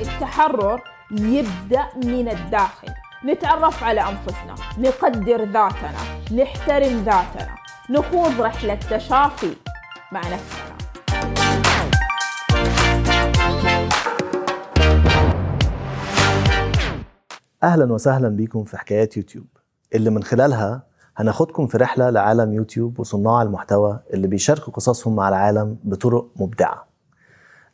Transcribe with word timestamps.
التحرر 0.00 0.82
يبدأ 1.10 1.86
من 1.96 2.28
الداخل. 2.28 2.88
نتعرف 3.24 3.84
على 3.84 4.00
أنفسنا 4.00 4.54
نقدر 4.78 5.44
ذاتنا 5.44 5.92
نحترم 6.32 7.04
ذاتنا 7.04 7.54
نخوض 7.90 8.40
رحلة 8.40 8.74
تشافي 8.74 9.56
مع 10.12 10.20
نفسنا. 10.20 10.78
أهلا 17.62 17.92
وسهلا 17.92 18.28
بكم 18.28 18.64
في 18.64 18.78
حكايات 18.78 19.16
يوتيوب. 19.16 19.46
اللي 19.94 20.10
من 20.10 20.22
خلالها 20.22 20.87
هناخدكم 21.18 21.66
في 21.66 21.76
رحلة 21.78 22.10
لعالم 22.10 22.52
يوتيوب 22.52 23.00
وصناع 23.00 23.42
المحتوى 23.42 24.00
اللي 24.12 24.26
بيشاركوا 24.26 24.72
قصصهم 24.72 25.16
مع 25.16 25.28
العالم 25.28 25.78
بطرق 25.84 26.30
مبدعة. 26.36 26.86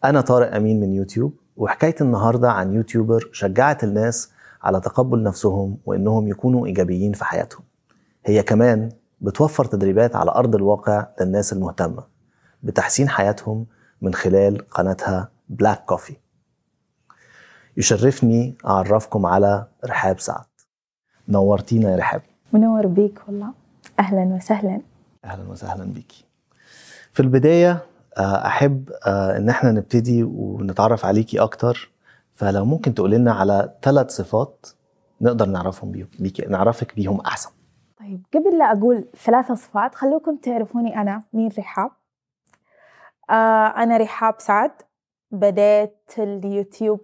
أنا 0.05 0.21
طارق 0.21 0.55
أمين 0.55 0.81
من 0.81 0.93
يوتيوب 0.93 1.35
وحكاية 1.57 1.95
النهاردة 2.01 2.51
عن 2.51 2.75
YouTuber 2.75 3.29
شجعت 3.33 3.85
الناس 3.85 4.31
على 4.63 4.81
تقبل 4.81 5.23
نفسهم 5.23 5.79
وإنهم 5.87 6.29
يكونوا 6.29 6.67
إيجابيين 6.67 7.13
في 7.13 7.25
حياتهم. 7.25 7.63
هي 8.25 8.43
كمان 8.43 8.93
بتوفر 9.21 9.65
تدريبات 9.65 10.17
على 10.17 10.31
أرض 10.31 10.55
الواقع 10.55 11.07
للناس 11.21 11.53
المهتمة 11.53 12.05
بتحسين 12.63 13.09
حياتهم 13.09 13.67
من 14.03 14.15
خلال 14.15 14.69
قناتها 14.71 15.29
بلاك 15.49 15.85
كوفي 15.85 16.17
يشرفني 17.77 18.57
أعرفكم 18.67 19.27
على 19.27 19.67
رحاب 19.87 20.21
سعد. 20.21 20.45
نورتينا 21.29 21.91
يا 21.91 21.97
رحاب. 21.97 22.23
منور 22.55 22.87
بيك 22.87 23.21
والله. 23.29 23.53
أهلا 23.99 24.35
وسهلا. 24.35 24.81
أهلا 25.25 25.49
وسهلا 25.51 25.85
بيكي 25.85 26.25
في 27.13 27.21
البداية 27.21 27.79
آه، 28.19 28.47
أحب 28.47 28.91
آه، 29.07 29.37
إن 29.37 29.49
إحنا 29.49 29.71
نبتدي 29.73 30.23
ونتعرف 30.23 31.05
عليكي 31.05 31.39
أكتر. 31.41 31.91
فلو 32.35 32.65
ممكن 32.65 32.95
تقولي 32.95 33.19
لنا 33.19 33.33
على 33.33 33.75
ثلاث 33.83 34.11
صفات 34.11 34.67
نقدر 35.21 35.47
نعرفهم 35.47 35.91
بيهم 35.93 36.09
بيكي 36.19 36.47
نعرفك 36.47 36.95
بيهم 36.95 37.21
أحسن. 37.21 37.51
طيب 38.01 38.23
قبل 38.35 38.59
لا 38.59 38.73
أقول 38.73 39.05
ثلاثة 39.25 39.55
صفات 39.55 39.95
خلوكم 39.95 40.37
تعرفوني 40.37 41.01
أنا. 41.01 41.23
مين 41.33 41.51
رحاب؟ 41.59 41.91
آه 43.31 43.67
أنا 43.67 43.97
رحاب 43.97 44.35
سعد. 44.39 44.73
بديت 45.31 45.97
اليوتيوب. 46.19 47.01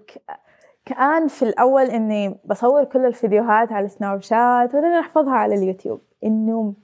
كان 0.85 1.29
في 1.29 1.43
الأول 1.43 1.83
إني 1.83 2.41
بصور 2.45 2.85
كل 2.85 3.07
الفيديوهات 3.07 3.73
على 3.73 3.89
سناب 3.89 4.23
شات 4.23 4.75
وبعدين 4.75 4.93
أحفظها 4.93 5.33
على 5.35 5.55
اليوتيوب. 5.55 6.01
إنه 6.25 6.75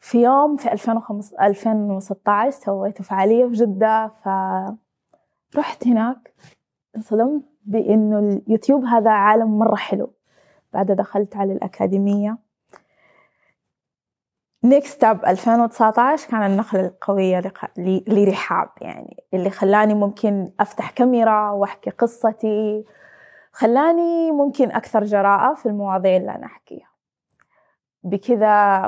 في 0.00 0.22
يوم 0.22 0.56
في 0.56 0.72
2015 0.72 1.46
2016 1.46 2.50
سويت 2.60 3.02
فعالية 3.02 3.46
في 3.46 3.52
جدة 3.52 4.08
فرحت 5.52 5.86
هناك 5.86 6.34
انصدمت 6.96 7.42
بإنه 7.64 8.18
اليوتيوب 8.18 8.84
هذا 8.84 9.10
عالم 9.10 9.58
مرة 9.58 9.76
حلو. 9.76 10.12
بعد 10.72 10.92
دخلت 10.92 11.36
على 11.36 11.52
الأكاديمية. 11.52 12.38
NextUp 14.64 15.24
2019 15.26 16.30
كان 16.30 16.42
النقلة 16.42 16.86
القوية 16.86 17.52
لرحاب 18.08 18.68
يعني 18.80 19.24
اللي 19.34 19.50
خلاني 19.50 19.94
ممكن 19.94 20.52
أفتح 20.60 20.90
كاميرا 20.90 21.50
وأحكي 21.50 21.90
قصتي 21.90 22.84
خلاني 23.52 24.30
ممكن 24.30 24.70
أكثر 24.70 25.04
جراءة 25.04 25.54
في 25.54 25.66
المواضيع 25.66 26.16
اللي 26.16 26.34
أنا 26.34 26.46
أحكيها. 26.46 26.90
بكذا 28.02 28.84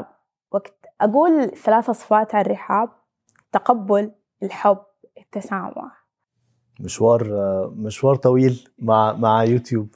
وقت 0.51 0.75
أقول 1.01 1.51
ثلاثة 1.51 1.93
صفات 1.93 2.35
عن 2.35 2.41
الرحاب. 2.41 2.89
تقبل 3.53 4.11
الحب 4.43 4.79
التسامح. 5.19 6.07
مشوار 6.81 7.25
مشوار 7.77 8.15
طويل 8.15 8.69
مع 8.79 9.13
مع 9.13 9.45
يوتيوب. 9.45 9.89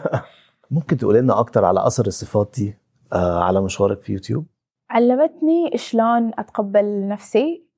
ممكن 0.70 0.96
تقولي 0.96 1.20
لنا 1.20 1.38
أكتر 1.38 1.64
على 1.64 1.86
أثر 1.86 2.06
الصفات 2.06 2.50
دي 2.54 2.78
آه، 3.12 3.44
على 3.44 3.60
مشوارك 3.60 4.02
في 4.02 4.12
يوتيوب؟ 4.12 4.46
علمتني 4.90 5.70
شلون 5.74 6.30
أتقبل 6.38 7.08
نفسي 7.08 7.68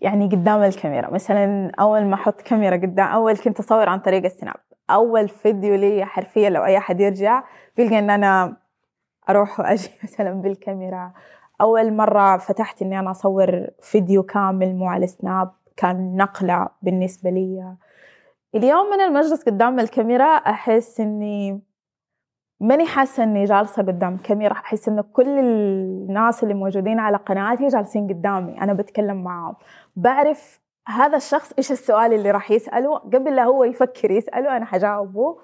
يعني 0.00 0.26
قدام 0.26 0.62
الكاميرا. 0.62 1.10
مثلا 1.10 1.72
أول 1.80 2.04
ما 2.04 2.14
أحط 2.14 2.40
كاميرا 2.40 2.76
قدام 2.76 3.06
أول 3.06 3.36
كنت 3.36 3.58
أصور 3.58 3.88
عن 3.88 3.98
طريق 3.98 4.24
السناب. 4.24 4.56
أول 4.90 5.28
فيديو 5.28 5.74
لي 5.74 6.04
حرفيا 6.04 6.50
لو 6.50 6.64
أي 6.64 6.78
أحد 6.78 7.00
يرجع 7.00 7.44
بيلقى 7.76 7.98
إن 7.98 8.10
أنا 8.10 8.56
أروح 9.28 9.60
وأجي 9.60 9.90
مثلا 10.04 10.32
بالكاميرا. 10.32 11.12
أول 11.60 11.92
مرة 11.92 12.36
فتحت 12.36 12.82
إني 12.82 12.98
أنا 12.98 13.10
أصور 13.10 13.66
فيديو 13.82 14.22
كامل 14.22 14.74
مو 14.74 14.86
على 14.86 15.04
السناب 15.04 15.52
كان 15.76 16.16
نقلة 16.16 16.68
بالنسبة 16.82 17.30
لي. 17.30 17.76
اليوم 18.54 18.90
من 18.90 19.00
المجلس 19.00 19.42
قدام 19.42 19.80
الكاميرا 19.80 20.24
أحس 20.24 21.00
إني 21.00 21.60
ماني 22.60 22.86
حاسة 22.86 23.22
إني 23.22 23.44
جالسة 23.44 23.82
قدام 23.82 24.16
كاميرا. 24.16 24.52
أحس 24.52 24.88
إنه 24.88 25.02
كل 25.02 25.38
الناس 25.38 26.42
اللي 26.42 26.54
موجودين 26.54 26.98
على 26.98 27.16
قناتي 27.16 27.66
جالسين 27.66 28.08
قدامي. 28.08 28.60
أنا 28.60 28.72
بتكلم 28.72 29.24
معاهم. 29.24 29.54
بعرف 29.96 30.60
هذا 30.88 31.16
الشخص 31.16 31.52
إيش 31.58 31.72
السؤال 31.72 32.12
اللي 32.12 32.30
راح 32.30 32.50
يسأله. 32.50 32.98
قبل 32.98 33.36
لا 33.36 33.44
هو 33.44 33.64
يفكر 33.64 34.10
يسأله 34.10 34.56
أنا 34.56 34.64
حجاوبه. 34.64 35.38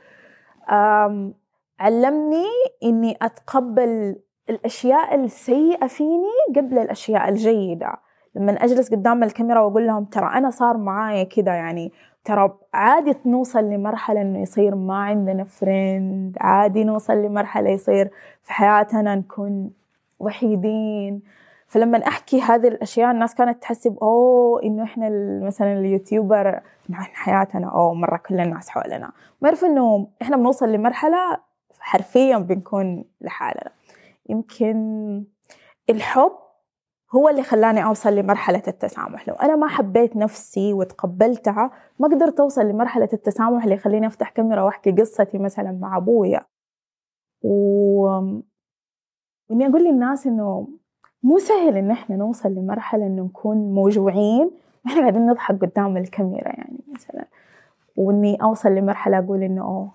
علمني 1.80 2.46
إني 2.84 3.18
أتقبل 3.22 4.16
الأشياء 4.50 5.14
السيئة 5.14 5.86
فيني 5.86 6.32
قبل 6.56 6.78
الأشياء 6.78 7.28
الجيدة. 7.28 8.03
لما 8.34 8.52
أجلس 8.52 8.90
قدام 8.90 9.22
الكاميرا 9.22 9.60
وأقول 9.60 9.86
لهم 9.86 10.04
ترى 10.04 10.26
أنا 10.26 10.50
صار 10.50 10.76
معايا 10.76 11.24
كده 11.24 11.52
يعني 11.52 11.92
ترى 12.24 12.52
عادي 12.74 13.14
نوصل 13.26 13.64
لمرحلة 13.64 14.20
إنه 14.22 14.38
يصير 14.42 14.74
ما 14.74 14.96
عندنا 14.96 15.44
فريند 15.44 16.36
عادي 16.40 16.84
نوصل 16.84 17.14
لمرحلة 17.14 17.70
يصير 17.70 18.10
في 18.42 18.52
حياتنا 18.52 19.14
نكون 19.14 19.70
وحيدين. 20.18 21.22
فلما 21.66 22.06
أحكي 22.08 22.40
هذه 22.40 22.68
الأشياء 22.68 23.10
الناس 23.10 23.34
كانت 23.34 23.62
تحسب 23.62 23.98
أوه 24.02 24.62
إنه 24.62 24.82
إحنا 24.84 25.08
ال- 25.08 25.44
مثلا 25.46 25.72
اليوتيوبر 25.72 26.60
إحنا 26.90 26.96
حياتنا 27.12 27.66
أوه 27.68 27.94
مرة 27.94 28.16
كل 28.16 28.40
الناس 28.40 28.68
حولنا. 28.68 29.12
ما 29.42 29.48
يعرف 29.48 29.64
إنه 29.64 30.06
إحنا 30.22 30.36
بنوصل 30.36 30.72
لمرحلة 30.72 31.36
حرفيا 31.80 32.38
بنكون 32.38 33.04
لحالنا. 33.20 33.70
يمكن 34.28 35.24
الحب 35.90 36.32
هو 37.14 37.28
اللي 37.28 37.42
خلاني 37.42 37.84
أوصل 37.84 38.14
لمرحلة 38.16 38.62
التسامح. 38.68 39.28
لو 39.28 39.34
أنا 39.34 39.56
ما 39.56 39.66
حبيت 39.68 40.16
نفسي 40.16 40.72
وتقبلتها 40.72 41.70
ما 41.98 42.08
قدرت 42.08 42.40
أوصل 42.40 42.66
لمرحلة 42.66 43.08
التسامح 43.12 43.62
اللي 43.64 43.74
يخليني 43.74 44.06
أفتح 44.06 44.30
كاميرا 44.30 44.62
وأحكي 44.62 44.90
قصتي 44.90 45.38
مثلا 45.38 45.72
مع 45.72 45.96
أبويا. 45.96 46.40
و... 47.42 48.06
وإني 49.50 49.66
أقول 49.66 49.84
للناس 49.84 50.26
إنه 50.26 50.68
مو 51.22 51.38
سهل 51.38 51.76
إن 51.76 51.90
إحنا 51.90 52.16
نوصل 52.16 52.48
لمرحلة 52.54 53.06
إنه 53.06 53.22
نكون 53.22 53.56
موجوعين. 53.56 54.50
وإحنا 54.84 55.00
قاعدين 55.00 55.26
نضحك 55.26 55.60
قدام 55.60 55.96
الكاميرا 55.96 56.48
يعني 56.48 56.78
مثلا. 56.94 57.24
وإني 57.96 58.42
أوصل 58.42 58.68
لمرحلة 58.74 59.18
أقول 59.18 59.42
إنه 59.42 59.62
أوه 59.62 59.92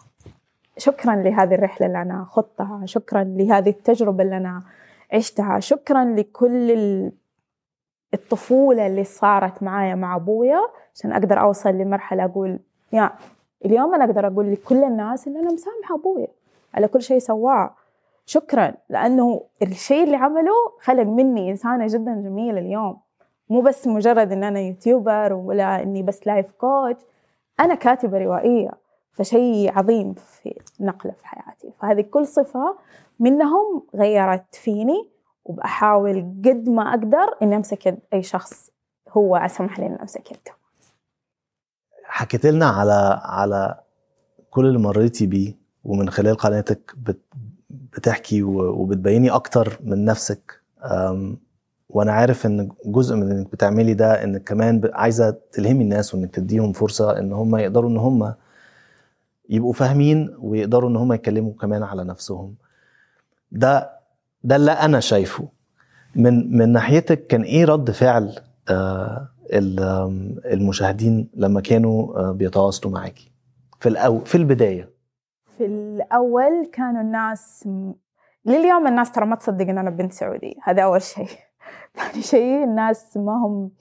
شكرا 0.78 1.16
لهذه 1.16 1.56
الرحلة 1.56 1.88
اللي 1.88 2.02
أنا 2.02 2.26
خضتها 2.26 2.82
شكرا 2.86 3.24
لهذه 3.24 3.70
التجربة 3.70 4.24
اللي 4.24 4.38
أنا 4.38 4.62
عشتها. 5.14 5.60
شكرا 5.60 6.06
لكل 6.06 6.72
ال- 6.72 7.12
الطفولة 8.14 8.88
اللي 8.88 9.04
صارت 9.04 9.64
معايا 9.64 9.96
مع 9.96 10.16
أبويا 10.16 10.60
عشان 10.96 11.12
أقدر 11.12 11.42
أوصل 11.42 11.70
لمرحلة 11.70 12.26
أقول 12.26 12.60
يا 12.94 13.12
اليوم 13.66 13.94
أنا 13.94 14.04
أقدر 14.06 14.28
أقول 14.28 14.52
لكل 14.52 14.84
الناس 14.84 15.28
إن 15.28 15.38
أنا 15.38 15.52
مسامحة 15.52 15.96
أبويا 15.96 16.28
على 16.74 16.88
كل 16.88 17.02
شيء 17.02 17.20
سواه. 17.20 17.76
شكرا 18.26 18.74
لأنه 18.90 19.42
الشيء 19.62 20.04
اللي 20.04 20.16
عمله 20.16 20.52
خلق 20.82 21.04
مني 21.04 21.52
إنسانة 21.52 21.88
جدا 21.88 22.14
جميلة 22.22 22.60
اليوم. 22.60 22.98
مو 23.50 23.62
بس 23.62 23.88
مجرد 23.88 24.32
إن 24.32 24.44
أنا 24.44 24.60
YouTuber 24.60 25.34
ولا 25.34 25.84
إني 25.84 26.04
بس 26.04 26.28
life 26.28 26.52
coach 26.52 27.02
أنا 27.60 27.76
كاتبة 27.76 28.18
روائية. 28.18 28.72
فشيء 29.12 29.78
عظيم 29.78 30.14
في 30.14 30.56
نقلة 30.80 31.12
في 31.12 31.28
حياتي. 31.28 31.72
فهذه 31.80 32.02
كل 32.02 32.28
صفة 32.28 32.78
منهم 33.20 33.84
غيرت 33.96 34.56
فيني 34.56 35.10
وبحاول 35.46 36.36
قد 36.46 36.70
ما 36.70 36.90
أقدر 36.90 37.36
إني 37.42 37.56
أمسك 37.56 37.86
يد 37.86 38.00
أي 38.14 38.24
شخص 38.24 38.70
هو 39.10 39.36
أسمح 39.36 39.80
لي 39.80 39.86
إني 39.86 40.02
أمسك 40.02 40.32
يده. 40.32 40.56
حكيت 42.04 42.46
لنا 42.46 42.66
على 42.66 43.20
على 43.24 43.80
كل 44.50 44.66
اللي 44.66 44.80
مريتي 44.80 45.26
بيه 45.26 45.54
ومن 45.84 46.10
خلال 46.10 46.36
قناتك 46.36 46.94
بت 46.98 47.20
بتحكي 47.70 48.44
وبتبيني 48.44 49.30
أكتر 49.30 49.80
من 49.84 50.06
نفسك. 50.06 50.62
وأنا 51.90 52.12
عارف 52.12 52.46
إن 52.46 52.72
جزء 52.86 53.16
من 53.16 53.32
إنك 53.32 53.52
بتعملي 53.52 53.94
ده 53.94 54.24
إنك 54.24 54.44
كمان 54.44 54.82
عايزة 54.94 55.38
تلهمي 55.52 55.84
الناس 55.84 56.16
وإنك 56.16 56.36
تديهم 56.36 56.74
فرصة 56.74 57.20
إن 57.20 57.34
هم 57.34 57.56
يقدروا 57.56 57.90
إن 57.90 57.98
هم 57.98 58.34
يبقوا 59.50 59.74
فاهمين 59.74 60.36
ويقدروا 60.40 60.90
إن 60.90 60.96
هم 60.96 61.14
يتكلموا 61.14 61.54
كمان 61.54 61.84
على 61.84 62.04
نفسهم. 62.04 62.56
ده 63.52 64.00
ده 64.44 64.56
اللي 64.56 64.72
أنا 64.72 65.00
شايفه. 65.00 65.48
من 66.16 66.58
من 66.58 66.72
ناحيتك 66.72 67.28
كان 67.28 67.42
إيه 67.42 67.66
رد 67.66 67.92
فعل 67.92 68.36
آه، 68.70 69.30
المشاهدين 70.46 71.30
لما 71.34 71.62
كانوا 71.62 72.20
آه، 72.20 72.32
بيتواصلوا 72.32 72.94
معاكي؟ 72.94 73.32
في 73.80 73.90
الأو 73.90 74.20
في 74.20 74.36
البداية. 74.36 74.90
في 75.58 75.66
الأول 75.66 76.70
كانوا 76.74 77.02
الناس 77.02 77.68
لليوم 78.46 78.88
الناس 78.88 79.12
ترى 79.12 79.26
ما 79.26 79.36
تصدق 79.36 79.68
إن 79.68 79.78
أنا 79.78 79.90
بنت 79.90 80.14
سعودية. 80.14 80.54
هذا 80.64 80.82
أول 80.82 81.02
شيء. 81.02 81.28
ثاني 81.96 82.22
شيء 82.24 82.64
الناس 82.64 83.18
ما 83.18 83.34
هم 83.34 83.72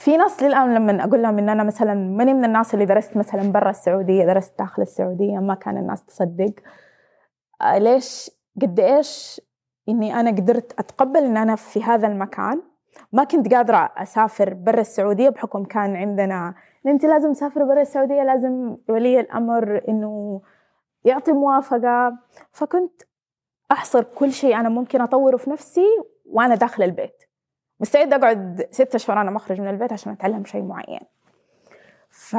في 0.00 0.16
ناس 0.16 0.42
للآن 0.42 0.74
لما 0.74 1.04
أقول 1.04 1.22
لهم 1.22 1.38
إن 1.38 1.48
أنا 1.48 1.64
مثلا 1.64 1.94
ماني 1.94 2.34
من 2.34 2.44
الناس 2.44 2.74
اللي 2.74 2.84
درست 2.84 3.16
مثلا 3.16 3.52
برا 3.52 3.70
السعودية 3.70 4.24
درست 4.24 4.58
داخل 4.58 4.82
السعودية 4.82 5.38
ما 5.38 5.54
كان 5.54 5.76
الناس 5.76 6.04
تصدق. 6.04 6.54
آه، 7.62 7.78
ليش؟ 7.78 8.30
قد 8.62 8.80
إيش 8.80 9.40
إني 9.88 10.20
أنا 10.20 10.30
قدرت 10.30 10.72
أتقبل 10.78 11.24
إن 11.24 11.36
أنا 11.36 11.56
في 11.56 11.82
هذا 11.82 12.08
المكان؟ 12.08 12.62
ما 13.12 13.24
كنت 13.24 13.54
قادرة 13.54 13.92
أسافر 13.96 14.54
برا 14.54 14.80
السعودية 14.80 15.28
بحكم 15.28 15.64
كان 15.64 15.96
عندنا 15.96 16.54
أنت 16.86 17.04
لازم 17.04 17.32
تسافر 17.32 17.64
برا 17.64 17.80
السعودية 17.80 18.22
لازم 18.22 18.76
ولي 18.88 19.20
الأمر 19.20 19.82
إنه 19.88 20.40
يعطي 21.04 21.32
موافقة. 21.32 22.18
فكنت 22.52 23.02
أحصر 23.72 24.02
كل 24.02 24.32
شيء 24.32 24.56
أنا 24.60 24.68
ممكن 24.68 25.00
أطوره 25.00 25.36
في 25.36 25.50
نفسي 25.50 25.86
وأنا 26.26 26.54
داخل 26.54 26.82
البيت. 26.82 27.29
مستعدة 27.80 28.16
أقعد 28.16 28.66
ستة 28.70 28.98
شهور 28.98 29.20
أنا 29.20 29.30
مخرج 29.30 29.60
من 29.60 29.68
البيت 29.70 29.92
عشان 29.92 30.12
أتعلم 30.12 30.44
شيء 30.44 30.62
معين. 30.62 31.00
ف 32.10 32.36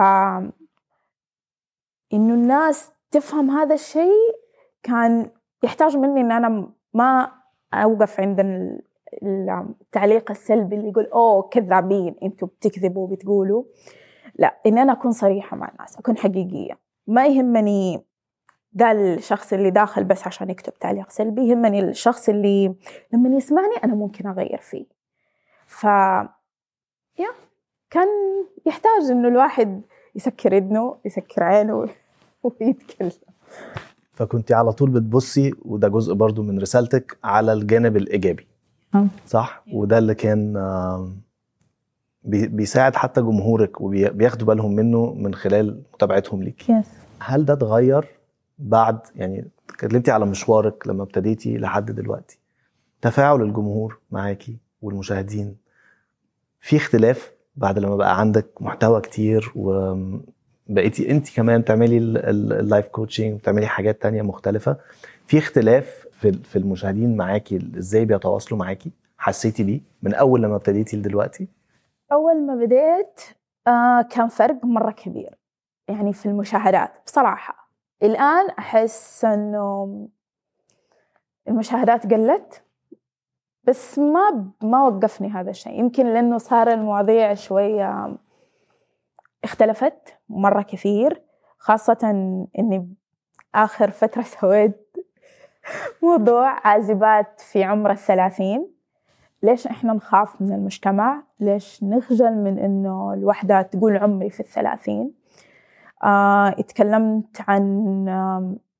إنه 2.14 2.34
الناس 2.34 2.92
تفهم 3.12 3.50
هذا 3.52 3.74
الشيء 3.76 4.36
كان 4.84 5.30
يحتاج 5.64 5.98
مني 5.98 6.22
إن 6.22 6.32
أنا 6.32 6.70
ما 6.94 7.32
أوقف 7.74 8.20
عند 8.20 8.40
ال- 8.40 8.82
التعليق 9.82 10.32
السلبي 10.32 10.76
اللي 10.76 10.90
يقول 10.90 11.06
أوه 11.06 11.42
كذابين 11.42 12.16
أنتوا 12.24 12.48
بتكذبوا 12.48 13.04
وبتقولوا. 13.04 13.64
لا 14.36 14.58
إن 14.66 14.78
أنا 14.78 14.92
أكون 14.94 15.12
صريحة 15.12 15.58
مع 15.58 15.70
الناس 15.70 15.98
أكون 16.00 16.18
حقيقية. 16.18 16.78
ما 17.08 17.26
يهمني 17.28 18.06
ده 18.74 18.92
الشخص 18.92 19.54
اللي 19.54 19.70
داخل 19.70 20.04
بس 20.04 20.28
عشان 20.28 20.50
يكتب 20.50 20.74
تعليق 20.74 21.10
سلبي 21.10 21.48
يهمني 21.48 21.80
الشخص 21.80 22.30
اللي 22.30 22.76
لما 23.14 23.30
يسمعني 23.38 23.76
أنا 23.84 23.96
ممكن 23.96 24.28
أغير 24.28 24.62
فيه. 24.62 25.01
ف 25.72 25.84
يا 27.20 27.30
كان 27.90 28.08
يحتاج 28.66 29.12
إنه 29.12 29.28
الواحد 29.28 29.82
يسكر 30.16 30.58
إذنه 30.58 30.98
يسكر 31.06 31.44
عينه 31.44 31.76
ويتكلم. 32.44 33.12
فكنت 34.14 34.52
على 34.52 34.72
طول 34.72 34.90
بتبصي 34.90 35.54
وده 35.66 35.88
جزء 35.88 36.14
برضو 36.14 36.44
من 36.44 36.60
رسالتك 36.60 37.18
على 37.24 37.54
الجانب 37.54 37.98
الإيجابي. 37.98 38.48
آه. 38.96 39.06
صح؟ 39.28 39.64
وده 39.74 39.98
اللي 39.98 40.16
كان 40.16 40.54
بي- 42.24 42.48
بيساعد 42.48 42.96
حتى 42.96 43.22
جمهورك 43.22 43.82
وبياخدوا 43.82 44.48
بالهم 44.48 44.76
منه 44.76 45.14
من 45.14 45.34
خلال 45.36 45.82
متابعتهم 45.94 46.44
ليك. 46.44 46.70
yes 46.70 46.86
هل 47.20 47.46
ده 47.46 47.54
اتغير 47.54 48.08
بعد 48.60 49.00
يعني 49.16 49.48
اتكلمتي 49.70 50.12
على 50.12 50.26
مشوارك 50.26 50.88
لما 50.88 51.04
ابتديتي 51.04 51.58
لحد 51.58 51.92
دلوقتي؟ 51.92 52.40
تفاعل 53.02 53.42
الجمهور 53.42 54.00
معاكي؟ 54.12 54.58
والمشاهدين. 54.82 55.58
في 56.60 56.78
اختلاف 56.78 57.32
بعد 57.56 57.80
لما 57.80 57.96
بقى 57.96 58.20
عندك 58.20 58.62
محتوى 58.62 59.02
كتير 59.02 59.52
وبقيتي 59.56 61.12
انت 61.12 61.36
كمان 61.36 61.66
تعملي 61.66 61.98
ال- 61.98 62.18
ال- 62.18 62.54
ال 62.54 62.60
life 62.60 62.88
coaching 62.88 63.34
وتعملي 63.34 63.68
حاجات 63.68 64.02
تانية 64.02 64.22
مختلفة. 64.22 64.78
في 65.28 65.38
اختلاف 65.38 66.08
في 66.44 66.56
المشاهدين 66.56 67.18
معاكي 67.18 67.72
إزاي 67.78 68.06
بيتواصلوا 68.06 68.60
معاكي؟ 68.60 68.92
حسيتي 69.18 69.64
بيه 69.64 69.82
من 70.02 70.14
أول 70.14 70.44
لما 70.44 70.56
ابتديتي 70.56 70.98
لدلوقتي؟ 70.98 71.48
أول 72.12 72.46
ما 72.46 72.56
بديت 72.56 73.22
آه 73.68 74.02
كان 74.02 74.28
فرق 74.28 74.66
مرة 74.66 74.92
كبير 74.92 75.36
يعني 75.88 76.14
في 76.14 76.26
المشاهدات 76.26 76.92
بصراحة. 77.06 77.72
الآن 78.04 78.50
أحس 78.60 79.26
إنه 79.26 80.08
المشاهدات 81.48 82.14
قلت 82.14 82.62
بس 83.64 84.00
ما 84.00 84.52
ما 84.62 84.84
وقفني 84.84 85.30
هذا 85.30 85.50
الشيء. 85.50 85.80
يمكن 85.80 86.14
لأنه 86.14 86.38
صار 86.38 86.68
المواضيع 86.72 87.34
شوية 87.34 88.18
اختلفت 89.44 90.18
مرة 90.30 90.62
كثير 90.62 91.22
خاصة 91.58 92.10
إني 92.60 92.96
آخر 93.56 93.92
فترة 93.92 94.22
سويت 94.40 94.98
موضوع 96.04 96.68
عازبات 96.68 97.42
في 97.42 97.64
عمر 97.64 97.92
الثلاثين. 97.92 98.68
ليش 99.44 99.68
إحنا 99.68 99.94
نخاف 99.94 100.42
من 100.42 100.54
المجتمع؟ 100.54 101.24
ليش 101.40 101.84
نخجل 101.84 102.38
من 102.38 102.60
إنه 102.60 103.14
الوحدة 103.14 103.62
تقول 103.62 103.98
عمري 103.98 104.30
في 104.30 104.40
الثلاثين؟ 104.40 105.14
آه، 106.04 106.50
اتكلمت 106.50 107.42
عن 107.48 108.06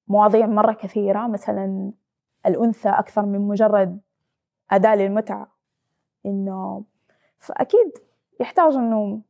مواضيع 0.08 0.46
مرة 0.46 0.74
كثيرة 0.74 1.28
مثلا 1.28 1.92
الأنثى 2.46 2.90
أكثر 2.90 3.26
من 3.26 3.48
مجرد 3.48 4.00
أداة 4.72 4.96
للمتعة. 4.96 5.48
إنه 6.26 6.84
فأكيد 7.40 7.92
يحتاج 8.40 8.74
إنه 8.74 9.22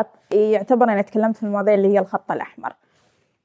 أت- 0.00 0.34
يعتبر 0.34 0.84
أنا 0.84 1.02
تكلمت 1.02 1.36
في 1.36 1.42
المواضيع 1.42 1.74
اللي 1.74 1.88
هي 1.88 1.98
الخط 1.98 2.30
الأحمر. 2.32 2.72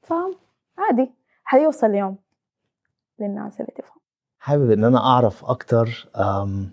فعادي 0.02 1.10
حيوصل 1.44 1.94
يوم 1.94 2.16
للناس 3.20 3.60
اللي 3.60 3.72
تفهم. 3.76 3.98
حابب 4.38 4.70
إن 4.70 4.84
أنا 4.84 4.98
أعرف 4.98 5.44
أكتر 5.44 6.08
أم، 6.16 6.70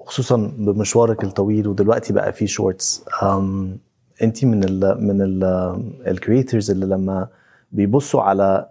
خصوصا 0.00 0.36
بمشوارك 0.58 1.24
الطويل 1.24 1.68
ودلوقتي 1.68 2.12
بقى 2.12 2.32
في 2.32 2.46
Shorts 2.46 3.04
انت 4.22 4.44
من 4.44 4.64
ال 4.64 5.04
من 5.06 5.20
ال 6.06 6.13
creators 6.13 6.70
اللي 6.70 6.86
لما 6.86 7.28
بيبصوا 7.72 8.22
على 8.22 8.70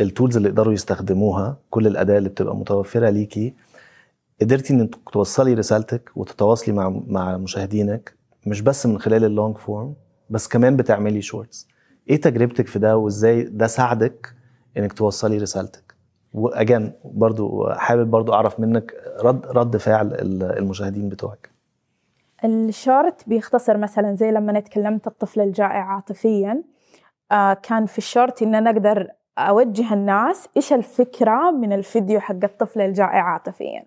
ال 0.00 0.06
tools 0.06 0.36
اللي 0.36 0.48
يقدروا 0.48 0.72
يستخدموها 0.72 1.56
كل 1.70 1.86
الأداة 1.86 2.18
اللي 2.18 2.28
بتبقى 2.28 2.56
متوفرة 2.56 3.10
ليكي 3.10 3.54
قدرتي 4.40 4.74
إن 4.74 4.90
توصلي 5.12 5.54
رسالتك 5.54 6.10
وتتواصلي 6.16 6.74
مع 6.74 6.88
مع 7.06 7.36
مشاهدينك 7.36 8.14
مش 8.46 8.60
بس 8.60 8.86
من 8.86 8.98
خلال 8.98 9.24
ال 9.24 9.30
long 9.30 9.56
form 9.58 9.94
بس 10.30 10.48
كمان 10.48 10.76
بتعملي 10.76 11.22
Shorts 11.22 11.68
إيه 12.10 12.20
تجربتك 12.20 12.66
في 12.66 12.78
ده 12.78 12.96
وإزاي 12.96 13.42
ده 13.42 13.66
ساعدك 13.66 14.32
إنك 14.76 14.92
توصلي 14.92 15.38
رسالتك؟ 15.38 15.94
و 16.34 16.44
again 16.44 16.92
برضو 17.04 17.70
حابب 17.70 18.10
برضو 18.10 18.32
أعرف 18.32 18.60
منك 18.60 18.94
رد 19.24 19.46
رد 19.46 19.76
فعل 19.76 20.06
ال- 20.14 20.42
المشاهدين 20.58 21.08
بتوعك. 21.08 21.50
الشورت 22.44 23.28
بيختصر 23.28 23.76
مثلا 23.76 24.14
زي 24.14 24.30
لما 24.30 24.50
أنا 24.50 24.60
تكلمت 24.60 25.06
الطفل 25.06 25.40
الجائع 25.40 25.84
عاطفيا 25.92 26.62
آه 27.32 27.54
كان 27.54 27.86
في 27.86 27.98
الشورت 27.98 28.42
إن 28.42 28.54
أنا 28.54 28.70
أقدر 28.70 29.08
أوجه 29.38 29.94
الناس 29.94 30.48
إيش 30.56 30.72
الفكرة 30.72 31.50
من 31.50 31.72
الفيديو 31.72 32.20
حق 32.20 32.44
الطفل 32.44 32.80
الجائع 32.80 33.22
عاطفيا. 33.22 33.84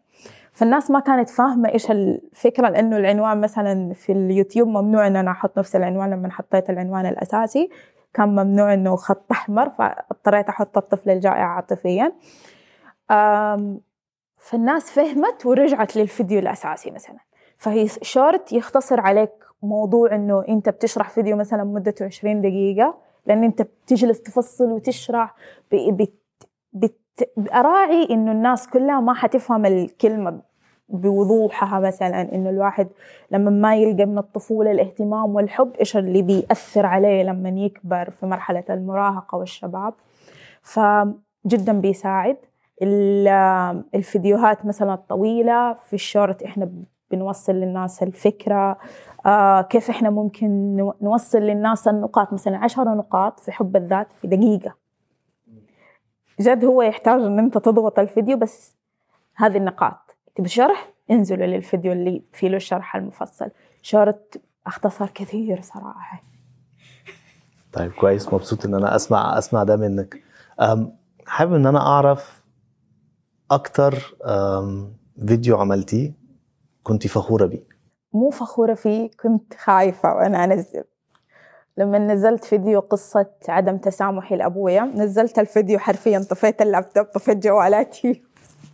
فالناس 0.60 0.92
ما 0.92 1.00
كانت 1.00 1.30
فاهمة 1.30 1.70
إيش 1.70 1.92
الفكرة 1.92 2.70
لأنه 2.70 2.98
العنوان 2.98 3.42
مثلا 3.42 3.94
في 3.94 4.12
اليوتيوب 4.12 4.68
ممنوع 4.68 5.08
إن 5.08 5.16
أنا 5.16 5.32
أحط 5.32 5.58
نفس 5.60 5.76
العنوان 5.76 6.10
لما 6.10 6.32
حطيت 6.32 6.70
العنوان 6.70 7.06
الأساسي. 7.06 7.70
كان 8.14 8.30
ممنوع 8.30 8.74
إنه 8.74 8.96
خط 8.96 9.32
أحمر 9.32 9.70
فاضطريت 9.70 10.50
أحط 10.50 10.78
الطفل 10.78 11.10
الجائع 11.10 11.46
عاطفيا. 11.46 12.12
فالناس 14.38 14.92
فهمت 14.92 15.46
ورجعت 15.46 15.96
للفيديو 15.98 16.40
الأساسي 16.40 16.92
مثلا. 16.92 17.18
فهي 17.58 17.88
شورت 18.02 18.54
يختصر 18.54 19.00
عليك 19.00 19.32
موضوع 19.64 20.16
إنه 20.16 20.46
أنت 20.50 20.70
بتشرح 20.70 21.10
فيديو 21.10 21.38
مثلا 21.38 21.64
مدته 21.64 22.06
20 22.06 22.42
دقيقة 22.42 22.98
لأن 23.26 23.44
أنت 23.44 23.62
بتجلس 23.62 24.22
تفصل 24.22 24.72
وتشرح 24.72 25.36
ب- 25.72 25.98
بت 25.98 26.14
بت 26.74 27.00
اراعي 27.54 28.08
إنه 28.10 28.32
الناس 28.32 28.68
كلها 28.68 29.00
ما 29.00 29.14
حتفهم 29.14 29.66
الكلمة 29.66 30.49
بوضوحها 30.90 31.80
مثلا 31.80 32.36
إنه 32.36 32.50
الواحد 32.50 32.88
لما 33.32 33.50
ما 33.52 33.76
يلقى 33.76 34.06
من 34.06 34.18
الطفولة 34.18 34.72
الاهتمام 34.72 35.36
والحب 35.36 35.72
إيش 35.80 35.98
اللي 35.98 36.22
بيأثر 36.22 36.86
عليه 36.86 37.24
لما 37.24 37.50
يكبر 37.50 38.10
في 38.10 38.26
مرحلة 38.26 38.64
المراهقة 38.70 39.38
والشباب. 39.38 39.94
فجدا 40.62 41.74
بيساعد. 41.82 42.38
ال- 42.82 43.84
الفيديوهات 43.96 44.66
مثلا 44.66 44.94
الطويلة 44.94 45.74
في 45.74 45.94
الشورت 45.94 46.44
إحنا 46.44 46.70
بنوصل 47.12 47.54
للناس 47.54 48.04
الفكرة. 48.04 48.78
آه 49.26 49.62
كيف 49.62 49.90
إحنا 49.90 50.10
ممكن 50.10 50.76
نو- 50.76 50.94
نوصل 51.02 51.38
للناس 51.40 51.88
النقاط 51.88 52.34
مثلا 52.34 52.58
عشرة 52.58 52.84
نقاط 52.94 53.40
في 53.40 53.52
حب 53.52 53.76
الذات 53.76 54.14
في 54.14 54.28
دقيقة. 54.28 54.76
جد 56.40 56.66
هو 56.66 56.82
يحتاج 56.82 57.22
إن 57.22 57.40
أنت 57.40 57.58
تضغط 57.58 58.00
الفيديو 58.00 58.38
بس 58.38 58.76
هذه 59.36 59.58
النقاط. 59.58 60.09
تبي 60.40 60.50
شرح؟ 60.50 60.94
انزلوا 61.12 61.46
للفيديو 61.46 61.92
اللي 61.92 62.24
فيه 62.34 62.48
له 62.48 62.56
الشرح 62.58 62.96
المفصل. 62.96 63.52
شورت 63.82 64.42
اختصر 64.68 65.10
كثير 65.10 65.62
صراحة. 65.62 66.22
طيب 67.74 67.92
كويس. 67.92 68.34
مبسوط 68.34 68.66
إن 68.66 68.74
أنا 68.74 68.96
أسمع 68.96 69.38
أسمع 69.38 69.64
ده 69.64 69.76
منك. 69.78 70.24
حابب 71.28 71.54
إن 71.54 71.66
أنا 71.66 71.80
أعرف 71.80 72.44
أكتر 73.52 74.16
فيديو 75.28 75.58
عملتيه 75.58 76.14
كنت 76.84 77.08
فخورة 77.08 77.46
بيه. 77.46 77.64
مو 78.14 78.30
فخورة 78.30 78.74
فيه 78.74 79.10
كنت 79.24 79.54
خايفة 79.54 80.16
وأنا 80.16 80.44
أنزل. 80.44 80.84
لما 81.78 82.00
نزلت 82.00 82.44
فيديو 82.44 82.80
قصة 82.80 83.30
عدم 83.48 83.78
تسامحي 83.78 84.36
لأبويا 84.36 84.82
نزلت 84.82 85.40
الفيديو 85.40 85.80
حرفيا 85.80 86.20
طفيت 86.20 86.62
اللابتوب 86.62 87.06
طفيت 87.06 87.38
جوالاتي 87.38 88.24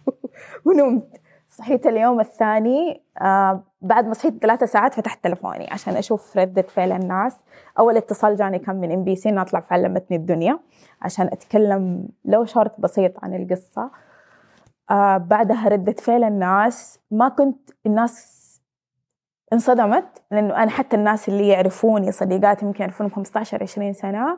ونمت. 0.66 1.25
صحيت 1.58 1.88
اليوم 1.88 2.20
الثاني 2.20 3.04
آه 3.22 3.64
بعد 3.82 4.06
ما 4.08 4.14
صحيت 4.14 4.42
ثلاثة 4.42 4.66
ساعات 4.66 4.94
فتحت 4.94 5.24
تلفوني 5.24 5.68
عشان 5.72 5.96
أشوف 5.98 6.38
ردة 6.38 6.62
فعل 6.62 6.92
الناس. 6.92 7.36
أول 7.80 7.98
اتصال 7.98 8.36
جاني 8.36 8.60
كان 8.60 8.76
من 8.76 8.92
MBC 8.92 9.42
أطلع 9.42 9.60
في 9.60 9.74
علمتني 9.74 10.18
الدنيا 10.18 10.60
عشان 11.02 11.26
أتكلم 11.26 12.08
لو 12.26 12.46
شورت 12.46 12.82
بسيط 12.82 13.24
عن 13.24 13.34
القصة. 13.36 13.92
آه 14.92 15.18
بعدها 15.18 15.70
ردة 15.70 15.94
فعل 15.94 16.24
الناس. 16.24 17.00
ما 17.12 17.30
كنت 17.30 17.70
الناس 17.86 18.46
انصدمت 19.54 20.24
لأنه 20.32 20.64
أنا 20.64 20.72
حتى 20.72 20.96
الناس 20.96 21.30
اللي 21.30 21.48
يعرفوني 21.48 22.12
صديقاتي 22.12 22.66
يمكن 22.66 22.80
يعرفوني 22.82 23.10
15 23.10 23.64
20 23.64 23.94
سنة 23.94 24.38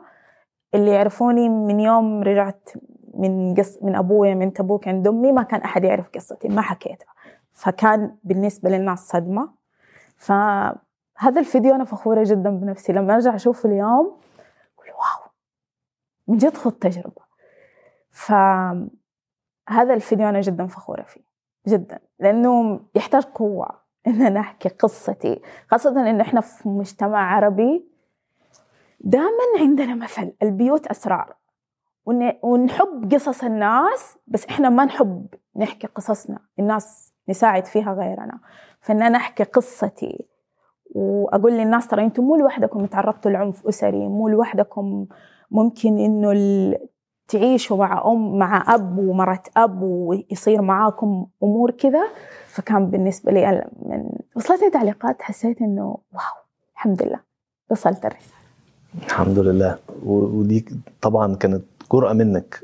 اللي 0.74 0.90
يعرفوني 0.90 1.48
من 1.48 1.80
يوم 1.80 2.22
رجعت 2.22 2.70
من 3.18 3.54
قص 3.54 3.78
من 3.82 3.96
ابويا 3.96 4.34
من 4.34 4.52
تبوك 4.52 4.88
عند 4.88 5.08
أمي 5.08 5.32
ما 5.32 5.42
كان 5.42 5.60
أحد 5.60 5.84
يعرف 5.84 6.08
قصتي 6.08 6.48
ما 6.48 6.62
حكيتها. 6.62 7.14
فكان 7.52 8.16
بالنسبة 8.24 8.70
للناس 8.70 9.08
صدمة. 9.08 9.50
فهذا 10.16 11.40
الفيديو 11.40 11.74
أنا 11.74 11.84
فخورة 11.84 12.24
جدا 12.26 12.50
بنفسي. 12.50 12.92
لما 12.92 13.14
أرجع 13.14 13.34
اشوفه 13.34 13.68
اليوم 13.68 14.06
أقول 14.78 14.90
واو! 14.90 15.30
من 16.28 16.36
جد 16.36 16.56
خذ 16.56 16.70
تجربة. 16.70 17.22
فهذا 18.10 19.94
الفيديو 19.94 20.28
أنا 20.28 20.40
جدا 20.40 20.66
فخورة 20.66 21.02
فيه. 21.02 21.22
جدا. 21.68 21.98
لأنه 22.18 22.80
يحتاج 22.94 23.24
قوة. 23.24 23.68
إن 24.06 24.22
أنا 24.22 24.40
أحكي 24.40 24.68
قصتي. 24.68 25.42
خاصة 25.70 26.10
انه 26.10 26.22
إحنا 26.22 26.40
في 26.40 26.68
مجتمع 26.68 27.34
عربي 27.34 27.88
دائما 29.00 29.60
عندنا 29.60 29.94
مثل. 29.94 30.32
البيوت 30.42 30.86
أسرار. 30.86 31.36
ونحب 32.42 33.12
قصص 33.12 33.44
الناس 33.44 34.16
بس 34.26 34.46
إحنا 34.46 34.68
ما 34.68 34.84
نحب 34.84 35.26
نحكي 35.56 35.86
قصصنا. 35.86 36.38
الناس 36.58 37.12
نساعد 37.28 37.66
فيها 37.66 37.92
غيرنا. 37.92 38.38
فإن 38.80 39.02
أنا 39.02 39.18
أحكي 39.18 39.44
قصتي 39.44 40.26
وأقول 40.94 41.52
للناس 41.52 41.88
ترى 41.88 42.04
أنتم 42.04 42.24
مو 42.24 42.36
لوحدكم 42.36 42.86
تعرضتوا 42.86 43.30
لعنف 43.30 43.66
أسري 43.66 44.08
مو 44.08 44.28
لوحدكم 44.28 45.06
ممكن 45.50 45.98
إنه 45.98 46.78
تعيشوا 47.28 47.76
مع 47.76 48.02
أم 48.06 48.38
مع 48.38 48.74
أب 48.74 48.98
ومرة 48.98 49.42
أب 49.56 49.82
ويصير 49.82 50.62
معاكم 50.62 51.26
أمور 51.42 51.70
كذا. 51.70 52.08
فكان 52.48 52.90
بالنسبة 52.90 53.32
لي 53.32 53.64
من 53.82 54.10
وصلتني 54.36 54.70
تعليقات 54.70 55.22
حسيت 55.22 55.60
إنه 55.60 55.98
واو 56.12 56.22
الحمد 56.74 57.02
لله. 57.02 57.20
وصلت 57.70 58.04
الرسالة. 58.04 58.38
الحمد 59.06 59.38
لله. 59.38 59.78
ودي 60.06 60.64
طبعا 61.02 61.34
كانت 61.34 61.64
جرأة 61.92 62.12
منك. 62.12 62.60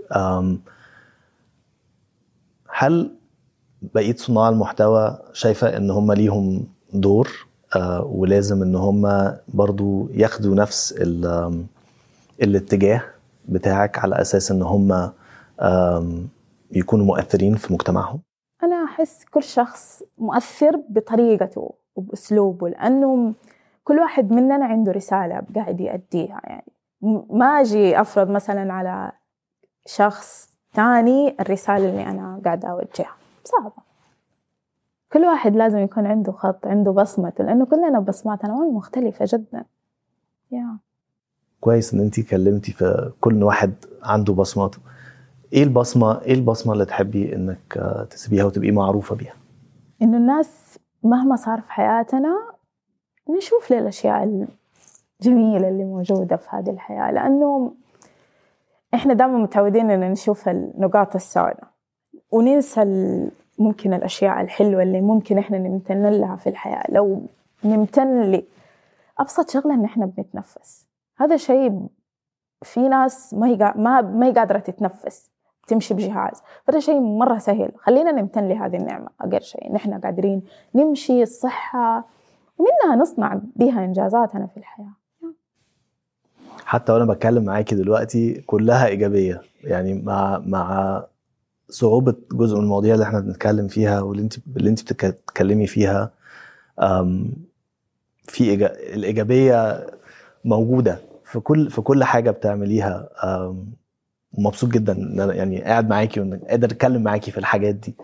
هل 2.71 3.17
بقية 3.83 4.17
صناع 4.17 4.49
المحتوى 4.49 5.19
شايفة 5.33 5.77
إن 5.77 5.91
هم 5.91 6.13
ليهم 6.13 6.67
دور؟ 6.93 7.47
آه، 7.77 8.05
ولازم 8.05 8.63
إن 8.63 8.75
هم 8.75 9.33
برضو 9.49 10.09
ياخدوا 10.13 10.55
نفس 10.55 10.95
الاتجاه 12.43 13.03
بتاعك 13.49 13.99
على 13.99 14.21
أساس 14.21 14.51
إن 14.51 14.63
هم 14.63 15.11
يكونوا 16.71 17.07
مؤثرين 17.07 17.55
في 17.55 17.73
مجتمعهم؟ 17.73 18.21
أنا 18.63 18.85
أحس 18.85 19.25
كل 19.25 19.43
شخص 19.43 20.03
مؤثر 20.19 20.77
بطريقته 20.89 21.75
وبأسلوبه 21.97 22.69
لأنه 22.69 23.35
كل 23.85 23.99
واحد 23.99 24.33
مننا 24.33 24.65
عنده 24.65 24.93
رسالة 24.93 25.43
قاعد 25.55 25.81
يأديها 25.81 26.41
يعني. 26.45 26.74
ما 27.31 27.47
أجي 27.47 28.01
أفرض 28.01 28.31
مثلا 28.31 28.73
على 28.73 29.13
شخص 29.87 30.49
ثاني 30.73 31.37
الرسالة 31.41 31.91
اللي 31.91 32.07
أنا 32.07 32.41
قاعدة 32.45 32.69
أوجهها. 32.69 33.17
صعبة. 33.45 33.73
كل 35.13 35.25
واحد 35.25 35.57
لازم 35.57 35.79
يكون 35.79 36.07
عنده 36.07 36.33
خط 36.33 36.67
عنده 36.67 36.91
بصمته 36.91 37.45
لأنه 37.45 37.67
كلنا 37.67 38.01
بصماتنا 38.01 38.55
مختلفة 38.55 39.25
جدا. 39.29 39.65
Yeah. 40.55 40.79
كويس 41.61 41.95
إن 41.95 42.01
انت 42.01 42.21
كلمتي 42.21 42.73
في 42.73 43.13
كل 43.21 43.43
واحد 43.43 43.75
عنده 44.03 44.33
بصماته. 44.35 44.79
إيه 45.53 45.63
البصمة 45.63 46.21
إيه 46.23 46.35
البصمة 46.35 46.73
اللي 46.73 46.85
تحبي 46.85 47.35
إنك 47.37 47.75
تسيبيها 48.11 48.45
وتبقي 48.45 48.71
معروفة 48.71 49.15
بيها؟ 49.17 49.35
إنه 50.03 50.17
الناس 50.17 50.79
مهما 51.03 51.37
صار 51.37 51.61
في 51.61 51.73
حياتنا 51.73 52.55
نشوف 53.37 53.73
للأشياء 53.73 54.47
الجميله 55.27 55.69
اللي 55.69 55.85
موجودة 55.85 56.37
في 56.37 56.49
هذه 56.51 56.71
الحياة 56.71 57.11
لأنه 57.11 57.75
إحنا 58.95 59.15
دائما 59.15 59.39
متعودين 59.39 59.91
ان 59.91 60.11
نشوف 60.11 60.49
النقاط 60.49 61.15
السوداء 61.15 61.65
وننسى 62.31 62.85
ممكن 63.59 63.95
الأشياء 63.95 64.41
الحلوة 64.41 64.83
اللي 64.83 65.01
ممكن 65.01 65.39
إحنا 65.39 65.59
نمتن 65.59 66.07
لها 66.07 66.37
في 66.37 66.49
الحياة. 66.49 66.85
لو 66.89 67.23
نمتن 67.65 68.43
لابسط 69.19 69.51
شغلة 69.51 69.75
إن 69.75 69.85
إحنا 69.85 70.07
بنتنفس. 70.07 70.89
هذا 71.17 71.37
شيء 71.37 71.87
في 72.63 72.89
ناس 72.89 73.35
ما 73.35 73.47
هي 73.47 73.73
ما 73.77 74.01
ما 74.01 74.27
هي 74.27 74.33
قادرة 74.33 74.59
تتنفس 74.59 75.31
تمشي 75.67 75.95
بجهاز. 75.95 76.43
هذا 76.69 76.81
شيء 76.81 77.01
مرة 77.01 77.39
سهل. 77.39 77.73
خلينا 77.77 78.13
نمتن 78.13 78.49
لهذه 78.49 78.77
النعمة 78.77 79.09
أقل 79.21 79.43
شيء 79.43 79.73
نحن 79.73 80.01
قادرين 80.01 80.43
نمشي 80.75 81.23
الصحة 81.23 82.05
ومنها 82.59 82.97
نصنع 82.97 83.41
بها 83.57 83.85
إنجازاتنا 83.85 84.47
في 84.47 84.57
الحياة. 84.57 85.04
حتى 86.65 86.93
وأنا 86.93 87.05
بتكلم 87.05 87.45
معاكي 87.45 87.75
دلوقتي 87.75 88.35
كلها 88.47 88.87
إيجابية. 88.87 89.43
يعني 89.65 89.95
مع 89.95 90.39
مع 90.39 91.05
صعوبة 91.69 92.15
جزء 92.33 92.57
من 92.57 92.63
المواضيع 92.63 92.95
اللي 92.95 93.05
إحنا 93.05 93.21
بنتكلم 93.21 93.69
فيها 93.69 94.01
واللي 94.01 94.23
انت 94.23 94.35
اللي 94.57 94.71
انت 94.71 94.83
بتتكلمي 94.83 95.67
فيها 95.67 96.11
في 98.29 98.55
الإيجابية 98.95 99.87
موجودة 100.45 100.99
في 101.25 101.41
كل 101.41 101.71
في 101.71 101.81
كل 101.81 102.05
حاجة 102.05 102.31
بتعمليها. 102.31 103.09
ومبسوط 104.39 104.71
جدا 104.71 104.93
إن 104.93 105.21
أنا 105.21 105.35
يعني 105.35 105.63
قاعد 105.63 105.89
معاكي 105.89 106.21
وقادر 106.21 106.67
أتكلم 106.69 107.03
معاكي 107.03 107.31
في 107.31 107.39
الحاجات 107.39 107.75
دي. 107.75 107.95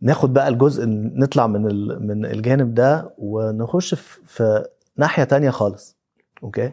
ناخد 0.00 0.32
بقى 0.32 0.48
الجزء 0.48 0.84
نطلع 0.88 1.46
من 1.46 1.62
من 2.06 2.24
الجانب 2.26 2.74
ده 2.74 3.10
ونخش 3.18 3.94
في 4.26 4.64
ناحية 4.96 5.24
تانية 5.24 5.50
خالص. 5.50 5.96
okay؟ 6.42 6.72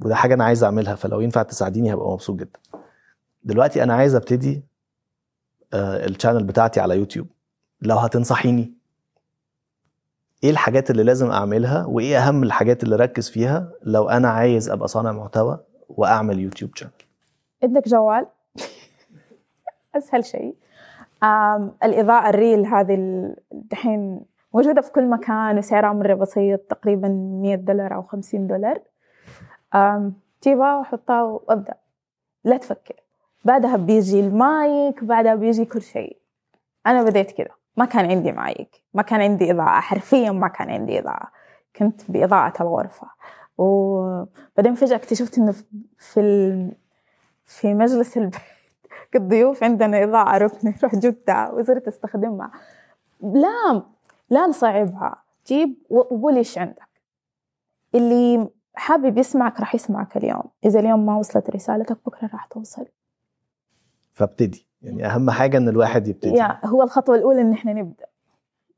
وده 0.00 0.14
حاجة 0.14 0.34
أنا 0.34 0.44
عايز 0.44 0.64
أعملها 0.64 0.94
فلو 0.94 1.20
ينفع 1.20 1.42
تساعديني 1.42 1.94
هبقى 1.94 2.12
مبسوط 2.12 2.36
جدا. 2.36 2.60
دلوقتي 3.44 3.82
أنا 3.82 3.94
عايز 3.94 4.14
أبتدي 4.14 4.62
آه، 5.74 6.06
ال 6.06 6.11
channel 6.11 6.44
بتاعتي 6.44 6.80
على 6.80 6.96
يوتيوب. 6.96 7.26
لو 7.82 7.96
هتنصحيني 7.96 8.72
إيه 10.44 10.50
الحاجات 10.50 10.90
اللي 10.90 11.02
لازم 11.02 11.30
أعملها؟ 11.30 11.86
وإيه 11.86 12.18
أهم 12.18 12.42
الحاجات 12.42 12.82
اللي 12.82 12.94
أركز 12.94 13.30
فيها 13.30 13.72
لو 13.82 14.08
أنا 14.08 14.28
عايز 14.28 14.70
أبقى 14.70 14.88
صانع 14.88 15.12
محتوى 15.12 15.58
وأعمل 15.88 16.38
YouTube 16.38 16.76
channel 16.76 16.92
عندك 17.62 17.88
جوال. 17.88 18.26
أسهل 19.96 20.24
شيء. 20.24 20.54
الإضاءة 21.84 22.28
الريل 22.28 22.66
هذه 22.66 22.98
دحين 23.52 24.20
موجودة 24.54 24.80
في 24.80 24.92
كل 24.92 25.10
مكان 25.10 25.58
وسعرها 25.58 25.92
مرة 25.92 26.14
بسيط 26.14 26.60
تقريبا 26.60 27.08
100 27.08 27.54
دولار 27.54 27.94
أو 27.94 28.02
50 28.02 28.46
دولار. 28.46 28.80
جيبها 30.44 30.78
وحطها 30.78 31.22
وأبدأ. 31.22 31.74
لا 32.44 32.56
تفكر. 32.56 32.94
بعدها 33.44 33.76
بيجي 33.76 34.20
المايك 34.20 35.04
بعدها 35.04 35.34
بيجي 35.34 35.64
كل 35.64 35.82
شيء. 35.82 36.16
أنا 36.86 37.02
بديت 37.02 37.30
كذا. 37.30 37.54
ما 37.76 37.84
كان 37.84 38.10
عندي 38.10 38.32
مايك. 38.32 38.82
ما 38.94 39.02
كان 39.02 39.20
عندي 39.20 39.50
إضاءة. 39.50 39.80
حرفيا 39.80 40.30
ما 40.30 40.48
كان 40.48 40.70
عندي 40.70 40.98
إضاءة. 40.98 41.28
كنت 41.76 42.10
بإضاءة 42.10 42.62
الغرفة. 42.62 43.06
وبعدين 43.58 44.74
فجأة 44.74 44.96
اكتشفت 44.96 45.38
إنه 45.38 45.54
في 45.98 46.20
ال... 46.20 46.72
في 47.46 47.74
مجلس 47.74 48.16
البيت. 48.16 48.40
كالضيوف 49.12 49.64
عندنا 49.64 50.04
إضاءة. 50.04 50.38
ركنة 50.38 50.74
رحت 50.84 50.96
جبتها 50.96 51.50
وصرت 51.50 51.88
أستخدمها. 51.88 52.50
لا 53.20 53.82
لا 54.30 54.46
نصعبها. 54.46 55.22
جيب 55.46 55.74
وقول 55.90 56.36
إيش 56.36 56.58
عندك. 56.58 56.88
اللي 57.94 58.48
حابب 58.78 59.18
يسمعك 59.18 59.60
راح 59.60 59.74
يسمعك 59.74 60.16
اليوم. 60.16 60.42
إذا 60.64 60.80
اليوم 60.80 61.06
ما 61.06 61.16
وصلت 61.16 61.50
رسالتك 61.50 61.98
بكرة 62.06 62.30
راح 62.32 62.46
توصل. 62.46 62.86
فابتدي. 64.12 64.66
يعني 64.82 65.06
أهم 65.06 65.30
حاجة 65.30 65.56
إن 65.56 65.68
الواحد 65.68 66.08
يبتدي. 66.08 66.36
يا 66.36 66.66
هو 66.66 66.82
الخطوة 66.82 67.16
الأولى 67.16 67.40
إن 67.40 67.52
إحنا 67.52 67.72
نبدأ. 67.72 68.06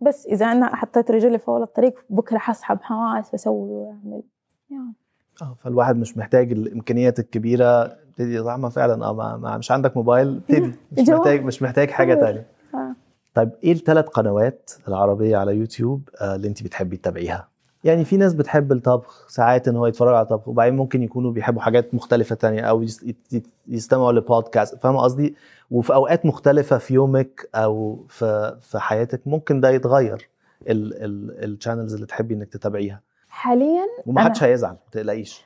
بس 0.00 0.26
إذا 0.26 0.46
أنا 0.46 0.76
حطيت 0.76 1.10
رجلي 1.10 1.38
في 1.38 1.48
اول 1.48 1.62
الطريق 1.62 2.04
بكرة 2.10 2.38
حسحب 2.38 2.78
حماس 2.82 3.32
وأسوي 3.32 3.70
وأعمل. 3.70 4.22
يعني. 4.70 4.94
آه 5.42 5.54
فالواحد 5.58 5.96
مش 5.96 6.16
محتاج 6.16 6.52
الإمكانيات 6.52 7.18
الكبيرة. 7.18 7.82
ابتدي 7.84 8.42
طالما 8.42 8.68
فعلا 8.68 9.04
آه 9.04 9.12
ما 9.36 9.58
مش 9.58 9.70
عندك 9.70 9.96
موبايل 9.96 10.36
ابتدي. 10.36 10.72
مش 10.98 11.08
محتاج 11.08 11.44
مش 11.44 11.62
محتاج 11.62 11.90
حاجة 11.90 12.14
ثانية 12.14 12.46
آه. 12.74 12.94
طيب 13.34 13.50
إيه 13.64 13.72
الثلاث 13.72 14.04
قنوات 14.04 14.70
العربية 14.88 15.36
على 15.36 15.56
يوتيوب 15.56 16.08
آه، 16.20 16.34
اللي 16.34 16.48
أنت 16.48 16.62
بتحبي 16.62 16.96
تتابعيها؟ 16.96 17.48
يعني 17.84 18.04
في 18.04 18.16
ناس 18.16 18.34
بتحب 18.34 18.72
الطبخ 18.72 19.28
ساعات 19.28 19.68
إن 19.68 19.76
هو 19.76 19.86
يتفرج 19.86 20.14
على 20.14 20.26
طبخ 20.26 20.48
وبعدين 20.48 20.76
ممكن 20.76 21.02
يكونوا 21.02 21.32
بيحبوا 21.32 21.62
حاجات 21.62 21.94
مختلفة 21.94 22.34
تانية 22.34 22.60
أو 22.62 22.84
يستمعوا 23.68 24.12
لبودكاست 24.12 24.78
فاهمه 24.82 25.00
قصدي؟ 25.02 25.34
وفي 25.70 25.94
أوقات 25.94 26.26
مختلفة 26.26 26.78
في 26.78 26.94
يومك 26.94 27.48
أو 27.54 28.04
في 28.08 28.56
في 28.60 28.78
حياتك 28.78 29.20
ممكن 29.26 29.60
ده 29.60 29.70
يتغير 29.70 30.28
ال 30.66 30.80
channels 30.80 31.94
اللي 31.94 32.06
تحبي 32.06 32.34
إنك 32.34 32.48
تتابعيها. 32.48 33.00
حاليا 33.28 33.86
وما 34.06 34.20
أنا- 34.20 34.24
حدش 34.24 34.42
هيزعل 34.42 34.70
ما 34.72 34.78
تقلقيش. 34.92 35.44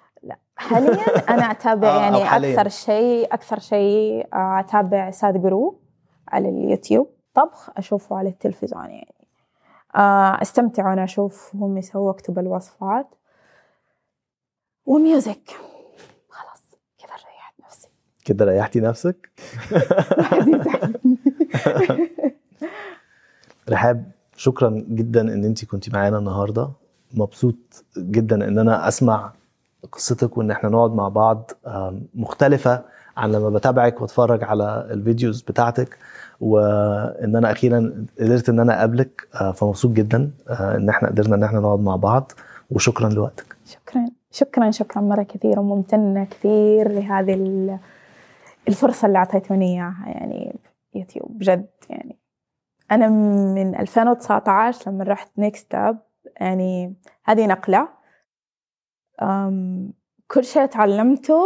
حاليا 0.57 0.91
أنا 1.31 1.51
أتابع 1.51 1.89
آه، 1.97 2.01
يعني. 2.01 2.53
أكثر 2.55 2.69
شيء 2.69 3.35
أكثر 3.35 3.59
شيء 3.59 4.27
آه، 4.35 4.61
أتابع 4.61 5.11
Sadhguru 5.11 5.79
على 6.29 6.49
اليوتيوب. 6.49 7.09
طبخ 7.35 7.71
أشوفه 7.77 8.17
على 8.17 8.29
التلفزيون 8.29 8.85
يعني. 8.85 9.15
أستمتع 10.43 10.91
وأنا 10.91 11.05
أشوف 11.05 11.51
هم 11.55 11.79
يسووا 11.79 12.11
اكتب 12.11 12.39
الوصفات 12.39 13.07
وميوزك. 14.87 15.51
خلاص 16.31 16.63
كذا 16.99 17.15
ريحت 17.15 17.55
نفسي. 17.65 17.89
كده 18.25 18.45
ريحتي 18.45 18.81
نفسك؟ 18.81 19.31
رحاب 23.71 24.11
شكرا 24.37 24.85
جدا 24.89 25.21
إن 25.21 25.45
أنت 25.45 25.65
كنتي 25.65 25.91
معانا 25.91 26.19
النهارده. 26.19 26.71
مبسوط 27.15 27.85
جدا 27.99 28.49
إن 28.49 28.59
أنا 28.59 28.89
أسمع 28.89 29.33
قصتك 29.93 30.39
وإن 30.39 30.51
إحنا 30.51 30.69
نقعد 30.71 30.91
مع 30.95 31.09
بعض 31.09 31.51
مختلفة 32.15 32.85
عن 33.17 33.33
لما 33.33 33.51
بتابعك 33.51 34.01
وأتفرج 34.01 34.45
على 34.45 34.89
الفيديوز 34.91 35.43
بتاعتك. 35.43 35.99
وإن 36.45 37.37
أنا 37.37 37.53
أخيرا 37.53 38.07
قدرت 38.21 38.49
إن 38.49 38.61
أنا 38.61 38.79
أقابلك 38.79 39.29
آه، 39.41 39.53
فمبسوط 39.53 39.91
جدا 39.93 40.31
آه، 40.49 40.77
إن 40.77 40.89
إحنا 40.89 41.09
قدرنا 41.09 41.37
إن 41.37 41.43
إحنا 41.43 41.61
نقعد 41.61 41.81
مع 41.81 41.97
بعض 41.97 42.33
وشكرا 42.71 43.09
لوقتك. 43.09 43.57
شكرا 43.65 44.05
شكرا 44.31 44.71
شكرا 44.71 45.03
مرة 45.03 45.23
كثير 45.23 45.61
وممتنة 45.61 46.25
كثير 46.25 46.89
لهذه 46.93 47.35
ال- 47.35 47.79
الفرصة 48.69 49.07
اللي 49.07 49.19
أعطيتوني 49.19 49.75
إياها 49.75 50.05
يعني 50.07 50.57
يوتيوب 50.95 51.39
بجد 51.39 51.67
يعني. 51.91 52.19
أنا 52.93 53.09
من 53.55 53.75
2019 53.81 54.91
لما 54.91 55.05
رحت 55.05 55.29
NextUp 55.39 55.99
يعني 56.41 56.95
هذه 57.25 57.47
نقلة 57.47 57.89
أم، 59.23 59.93
كل 60.31 60.45
شيء 60.45 60.67
تعلمته 60.67 61.41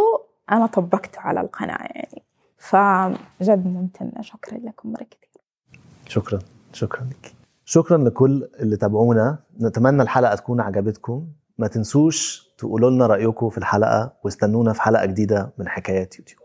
أنا 0.52 0.67
طبقته 0.67 1.21
على 1.21 1.40
القناة 1.40 1.78
يعني. 1.81 2.17
فجد 2.59 3.67
ممتنة 3.67 4.23
شكرا 4.23 4.59
لكم 4.59 4.93
مرة 4.93 5.05
كثير. 5.05 5.43
شكرا 6.07 6.38
شكرا. 6.73 7.00
لك 7.05 7.35
شكرا 7.65 7.99
لكل 7.99 8.49
اللي 8.61 8.77
تابعونا. 8.77 9.38
نتمنى 9.61 10.03
الحلقة 10.03 10.35
تكون 10.35 10.61
عجبتكم. 10.61 11.29
ما 11.59 11.69
تنسوش 11.69 12.49
تقولوا 12.59 12.91
لنا 12.91 13.07
رأيكم 13.07 13.50
في 13.50 13.59
الحلقة 13.59 14.12
واستنونا 14.25 14.73
في 14.73 14.83
حلقة 14.83 15.07
جديدة 15.07 15.53
من 15.59 15.69
حكايات 15.69 16.19
يوتيوب. 16.19 16.41